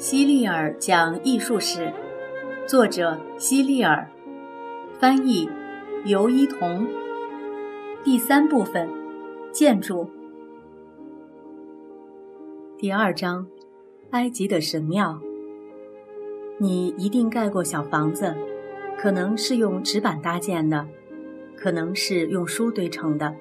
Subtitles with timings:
[0.00, 1.92] 希利尔讲艺术史，
[2.66, 4.10] 作者希利尔，
[4.98, 5.46] 翻译
[6.06, 6.88] 尤一彤。
[8.02, 8.88] 第三部分，
[9.52, 10.08] 建筑。
[12.78, 13.46] 第二章，
[14.12, 15.20] 埃及的神庙。
[16.56, 18.34] 你一定盖过小房子，
[18.96, 20.88] 可能是用纸板搭建的，
[21.54, 23.36] 可能是用书堆成的，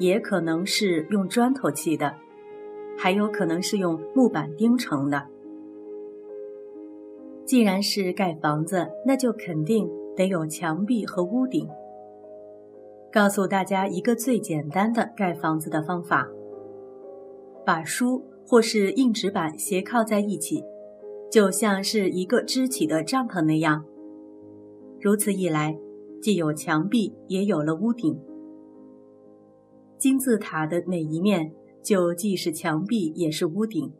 [0.00, 2.16] 也可能是用砖头砌的，
[2.98, 5.28] 还有可能是用木板钉成的。
[7.50, 11.68] 既然是盖房子，那就肯定得有墙壁和屋顶。
[13.10, 16.28] 告诉大家一个最简单的盖房子的方法：
[17.66, 20.62] 把书或是硬纸板斜靠在一起，
[21.28, 23.84] 就像是一个支起的帐篷那样。
[25.00, 25.76] 如此一来，
[26.22, 28.16] 既有墙壁，也有了屋顶。
[29.98, 33.92] 金字塔的每一面就既是墙壁，也是屋顶，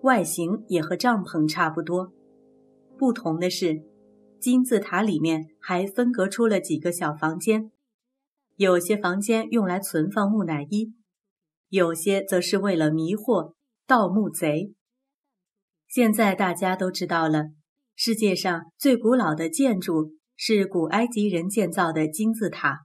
[0.00, 2.10] 外形也和帐篷差不多。
[2.96, 3.82] 不同的是，
[4.40, 7.72] 金字塔里面还分隔出了几个小房间，
[8.56, 10.94] 有些房间用来存放木乃伊，
[11.68, 13.54] 有些则是为了迷惑
[13.86, 14.74] 盗墓贼。
[15.88, 17.50] 现在大家都知道了，
[17.96, 22.84] 世界上最古老的建筑是古埃及人建造的金字塔。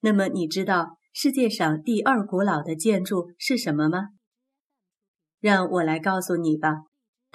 [0.00, 4.08] 那么，你知道世界上第二古老的建筑是什么吗？
[5.40, 6.84] 让我来告诉你吧。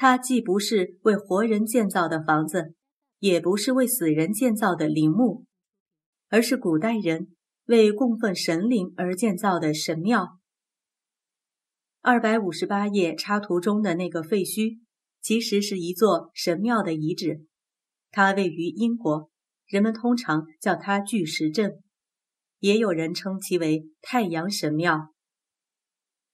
[0.02, 2.73] 它既不是为活人建造的房子，
[3.19, 5.45] 也不是为死人建造的陵墓，
[6.28, 7.35] 而是古代人
[7.66, 10.39] 为供奉神灵而建造的神庙。
[12.01, 14.79] 二百五十八页插图中的那个废墟，
[15.22, 17.45] 其实是一座神庙的遗址，
[18.09, 19.29] 它位于英国，
[19.68, 21.79] 人们通常叫它巨石阵，
[22.57, 25.13] 也有人称其为太阳神庙。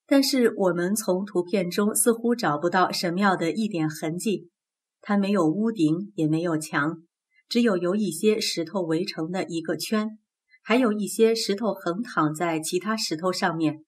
[0.10, 4.50] 但是我们从图片中似乎找不到神庙的一点痕迹，
[5.02, 7.04] 它没有屋顶，也没有墙，
[7.50, 10.18] 只有由一些石头围成的一个圈，
[10.64, 13.84] 还有一些石头横躺在其他石头上面。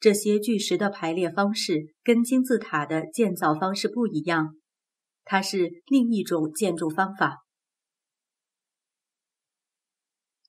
[0.00, 4.56] 这些巨石的排列方式跟金字塔的建造方式不一样，
[5.22, 7.44] 它是另一种建筑方法。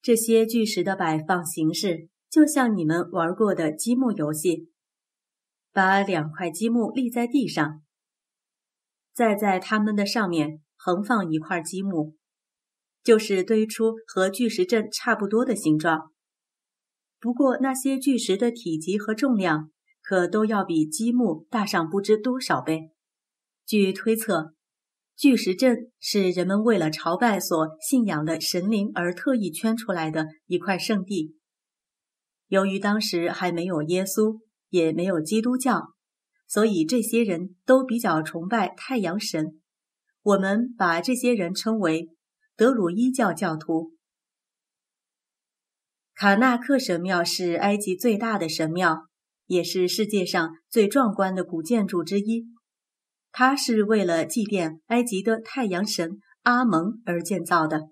[0.01, 2.09] 这些巨石的摆放形式。
[2.33, 4.71] 就像你们玩过的积木游戏，
[5.71, 7.83] 把两块积木立在地上，
[9.13, 12.15] 再在它们的上面横放一块积木，
[13.03, 16.11] 就是堆出和巨石阵差不多的形状。
[17.19, 19.69] 不过那些巨石的体积和重量
[20.01, 22.89] 可都要比积木大上不知多少倍。
[23.63, 24.55] 据推测，
[25.15, 31.37] 巨石阵是人们为了朝拜所信仰的神灵而特意圈出来的一块圣地。
[32.47, 34.39] 由于当时还没有耶稣，
[34.69, 35.93] 也没有基督教，
[36.47, 39.59] 所以这些人都比较崇拜太阳神。
[40.21, 42.09] 我们把这些人称为
[42.55, 43.93] 德鲁伊教教徒。
[46.13, 49.07] 卡纳克神庙是埃及最大的神庙，
[49.47, 52.47] 也是世界上最壮观的古建筑之一。
[53.31, 57.89] 它是为了祭奠埃及的太阳神阿蒙而建造的。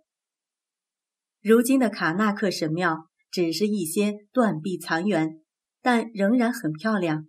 [1.42, 3.11] 如今的卡纳克神庙。
[3.32, 5.40] 只是一些断壁残垣，
[5.82, 7.28] 但仍然很漂亮。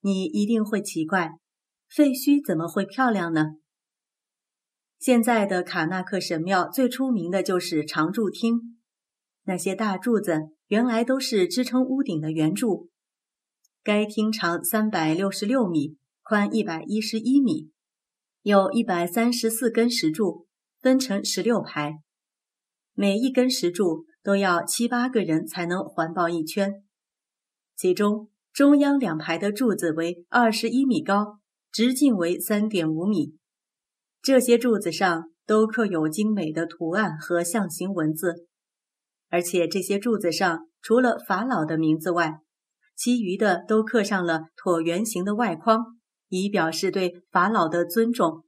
[0.00, 1.38] 你一定会奇怪，
[1.88, 3.56] 废墟怎么会漂亮呢？
[4.98, 8.78] 现在的卡纳克神庙最出名的就是长柱厅，
[9.44, 12.88] 那些大柱子原来都是支撑屋顶的圆柱。
[13.82, 17.70] 该厅长三百六十六米，宽一百一十一米，
[18.42, 20.46] 有一百三十四根石柱，
[20.80, 21.98] 分成十六排，
[22.94, 24.06] 每一根石柱。
[24.22, 26.84] 都要七八个人才能环抱一圈，
[27.76, 31.40] 其中中央两排的柱子为二十一米高，
[31.70, 33.36] 直径为三点五米。
[34.22, 38.46] 这些柱子上都刻有精美的图案和象形文字，
[39.28, 42.40] 而且这些柱子上除了法老的名字外，
[42.94, 45.98] 其余的都刻上了椭圆形的外框，
[46.28, 48.44] 以表示对法老的尊重。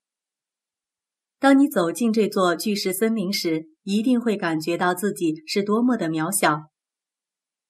[1.44, 6.70] 当你走进这座巨石森林时，一定会感觉到自己是多么的渺小。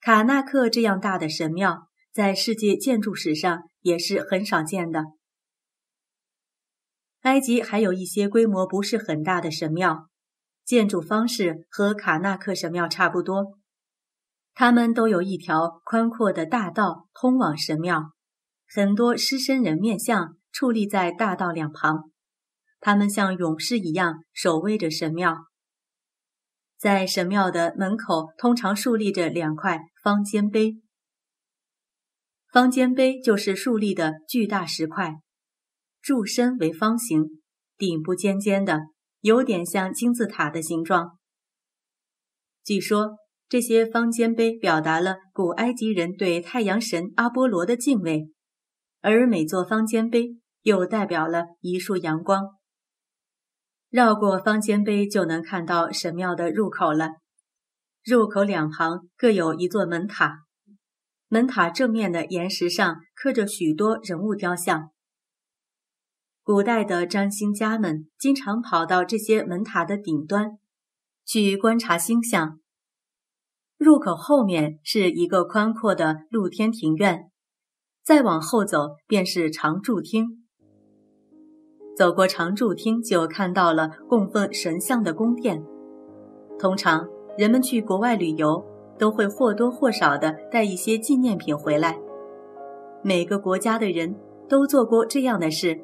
[0.00, 5.02] 卡纳克这样大的神庙，在世界建筑史上也是很少见的。
[7.22, 10.08] 埃及还有一些规模不是很大的神庙，
[10.64, 13.58] 建筑方式和卡纳克神庙差不多。
[14.54, 18.12] 它们都有一条宽阔的大道通往神庙，
[18.72, 22.12] 很多狮身人面像矗立在大道两旁。
[22.84, 25.34] 他们像勇士一样守卫着神庙，
[26.76, 30.82] 在神庙的门口通常竖立着两块方尖碑。
[32.52, 35.14] 方尖碑就是竖立的巨大石块，
[36.02, 37.40] 柱身为方形，
[37.78, 38.80] 顶部尖尖的，
[39.22, 41.18] 有点像金字塔的形状。
[42.62, 43.16] 据说
[43.48, 48.28] 这些方尖碑表达了古埃及人对太阳神阿波罗的敬畏，
[49.00, 52.42] 而每座方尖碑又代表了一束阳光。
[53.94, 57.10] 绕过方尖碑就能看到神庙的入口了。
[58.02, 60.40] 入口两旁各有一座门塔，
[61.28, 64.90] 门塔正面的岩石上刻着许多人物雕像。
[66.42, 70.58] 古代的占星家们经常跑到这些门塔的顶端
[71.24, 72.58] 去观察星象。
[73.76, 77.30] 入口后面是一个宽阔的露天庭院，
[78.02, 80.43] 再往后走便是常住厅。
[81.96, 85.64] 走过常住厅，就看到了供奉神像的宫殿。
[86.58, 87.08] 通常。
[87.36, 88.64] 人们去国外旅游，
[88.96, 91.98] 都会或多或少的带一些纪念品回来。
[93.02, 94.14] 每个国家的人
[94.48, 95.76] 都做过这样的事，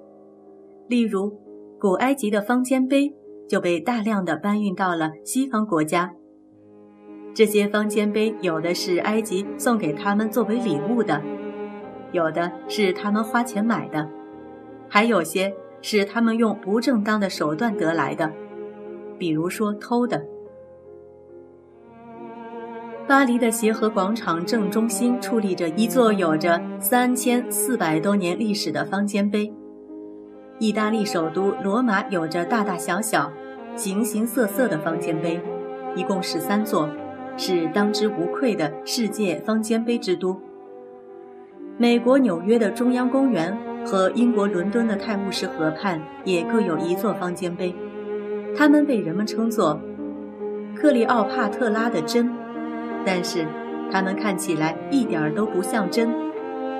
[0.86, 1.36] 例如，
[1.80, 3.12] 古埃及的方尖碑
[3.48, 6.14] 就被大量的搬运到了西方国家。
[7.34, 11.20] 这些方尖碑有的是埃及送给他们作为礼物的，
[12.12, 14.08] 有的是他们花钱买的，
[14.88, 15.52] 还有些
[15.82, 18.31] 是他们用不正当的手段得来的，
[19.19, 20.25] 比如说偷的。
[23.06, 29.53] 巴黎的协和广场正中心矗立着一座有着三千四百多年历史的方尖碑。
[30.61, 33.32] 意大利首都罗马有着大大小小、
[33.75, 35.41] 形形色色的方尖碑，
[35.97, 36.88] 一共十三座，
[37.37, 40.38] 是当之无愧的世界方尖碑之都。
[41.79, 47.75] 美国纽约的中央公园和英国伦敦的泰晤士河畔也各有一座方尖碑，
[48.56, 49.81] 它们被人们称作
[50.75, 52.31] 克里奥帕特拉的针。
[53.05, 53.47] 但是，
[53.91, 56.09] 它们看起来一点儿都不像针，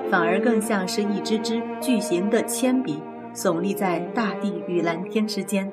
[0.09, 2.99] 反而更像是一支支巨型的铅笔，
[3.33, 5.71] 耸立在大地与蓝天之间。